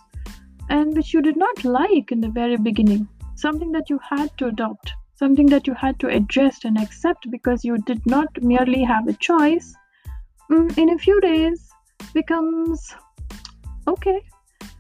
and 0.69 0.95
which 0.95 1.13
you 1.13 1.21
did 1.21 1.35
not 1.35 1.63
like 1.65 2.11
in 2.11 2.21
the 2.21 2.29
very 2.29 2.57
beginning 2.57 3.07
something 3.35 3.71
that 3.71 3.89
you 3.89 3.99
had 4.07 4.29
to 4.37 4.45
adopt 4.45 4.93
something 5.15 5.47
that 5.47 5.65
you 5.65 5.73
had 5.73 5.99
to 5.99 6.07
adjust 6.07 6.65
and 6.65 6.77
accept 6.77 7.29
because 7.31 7.65
you 7.65 7.77
did 7.79 8.05
not 8.05 8.41
merely 8.43 8.83
have 8.83 9.07
a 9.07 9.13
choice 9.13 9.73
mm, 10.51 10.77
in 10.77 10.91
a 10.91 10.99
few 10.99 11.19
days 11.21 11.71
becomes 12.13 12.95
okay 13.87 14.21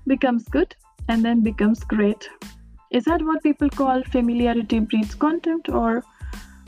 becomes 0.05 0.43
good 0.49 0.75
and 1.07 1.25
then 1.25 1.41
becomes 1.41 1.83
great 1.83 2.29
is 2.91 3.03
that 3.05 3.21
what 3.21 3.43
people 3.43 3.69
call 3.69 4.03
familiarity 4.03 4.79
breeds 4.79 5.15
contempt? 5.15 5.69
Or, 5.69 6.03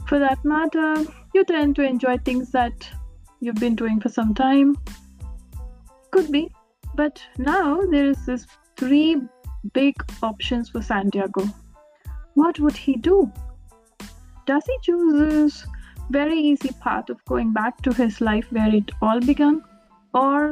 for 0.07 0.19
that 0.19 0.43
matter, 0.45 1.05
you 1.33 1.43
tend 1.43 1.75
to 1.77 1.83
enjoy 1.83 2.17
things 2.19 2.51
that 2.51 2.89
you've 3.39 3.55
been 3.55 3.75
doing 3.75 3.99
for 3.99 4.09
some 4.09 4.33
time? 4.35 4.77
Could 6.11 6.31
be. 6.31 6.51
But 6.95 7.21
now 7.37 7.81
there 7.89 8.05
is 8.05 8.25
this 8.25 8.45
three 8.77 9.21
big 9.73 9.95
options 10.21 10.69
for 10.69 10.81
Santiago. 10.81 11.45
What 12.35 12.59
would 12.59 12.77
he 12.77 12.95
do? 12.95 13.31
Does 14.45 14.65
he 14.65 14.77
choose 14.81 15.13
this 15.13 15.65
very 16.09 16.37
easy 16.37 16.71
path 16.81 17.09
of 17.09 17.23
going 17.25 17.53
back 17.53 17.81
to 17.83 17.93
his 17.93 18.21
life 18.21 18.45
where 18.51 18.73
it 18.75 18.91
all 19.01 19.19
began? 19.19 19.63
Or 20.13 20.51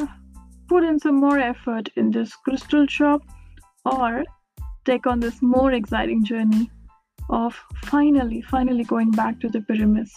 put 0.68 0.84
in 0.84 1.00
some 1.00 1.16
more 1.16 1.38
effort 1.38 1.90
in 1.96 2.12
this 2.12 2.36
crystal 2.36 2.88
shop? 2.88 3.22
Or 3.86 4.24
take 4.90 5.06
on 5.06 5.20
this 5.20 5.40
more 5.44 5.74
exciting 5.74 6.26
journey 6.26 6.72
of 7.30 7.56
finally, 7.86 8.42
finally 8.42 8.84
going 8.84 9.12
back 9.12 9.40
to 9.40 9.48
the 9.48 9.62
pyramids. 9.62 10.12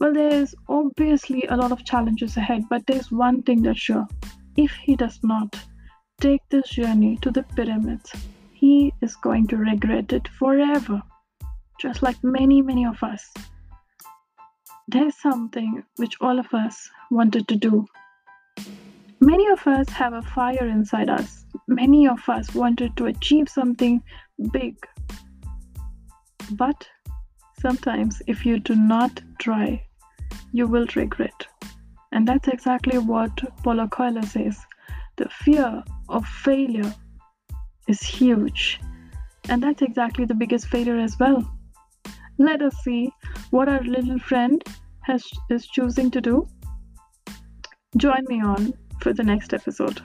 Well, 0.00 0.12
there's 0.12 0.52
obviously 0.68 1.44
a 1.48 1.56
lot 1.56 1.70
of 1.70 1.84
challenges 1.84 2.36
ahead, 2.36 2.64
but 2.68 2.84
there's 2.88 3.12
one 3.12 3.42
thing 3.42 3.62
that's 3.62 3.78
sure. 3.78 4.04
If 4.56 4.72
he 4.72 4.96
does 4.96 5.20
not 5.22 5.54
take 6.20 6.42
this 6.50 6.68
journey 6.70 7.18
to 7.22 7.30
the 7.30 7.44
pyramids, 7.54 8.10
he 8.52 8.92
is 9.00 9.14
going 9.14 9.46
to 9.48 9.58
regret 9.58 10.12
it 10.12 10.26
forever, 10.26 11.00
just 11.80 12.02
like 12.02 12.16
many, 12.24 12.62
many 12.62 12.84
of 12.84 13.00
us. 13.04 13.32
There's 14.88 15.16
something 15.22 15.84
which 15.98 16.16
all 16.20 16.40
of 16.40 16.52
us 16.52 16.90
wanted 17.12 17.46
to 17.46 17.54
do. 17.54 17.86
Many 19.20 19.46
of 19.46 19.64
us 19.68 19.88
have 19.90 20.14
a 20.14 20.22
fire 20.22 20.66
inside 20.66 21.10
us 21.10 21.46
many 21.68 22.06
of 22.06 22.28
us 22.28 22.54
wanted 22.54 22.96
to 22.96 23.06
achieve 23.06 23.48
something 23.48 24.02
big. 24.52 24.76
But 26.52 26.88
sometimes, 27.60 28.22
if 28.26 28.46
you 28.46 28.58
do 28.58 28.74
not 28.76 29.20
try, 29.40 29.82
you 30.52 30.66
will 30.66 30.86
regret. 30.94 31.46
And 32.12 32.26
that's 32.26 32.48
exactly 32.48 32.98
what 32.98 33.30
Paulo 33.62 33.88
Coelho 33.88 34.22
says. 34.22 34.58
The 35.16 35.28
fear 35.28 35.82
of 36.08 36.26
failure 36.26 36.94
is 37.88 38.00
huge. 38.02 38.80
And 39.48 39.62
that's 39.62 39.82
exactly 39.82 40.24
the 40.24 40.34
biggest 40.34 40.68
failure 40.68 40.98
as 40.98 41.18
well. 41.18 41.50
Let 42.38 42.62
us 42.62 42.76
see 42.84 43.10
what 43.50 43.68
our 43.68 43.82
little 43.82 44.18
friend 44.18 44.62
has, 45.02 45.24
is 45.50 45.66
choosing 45.66 46.10
to 46.10 46.20
do. 46.20 46.48
Join 47.96 48.24
me 48.28 48.42
on 48.42 48.74
for 49.00 49.12
the 49.12 49.22
next 49.22 49.54
episode. 49.54 50.00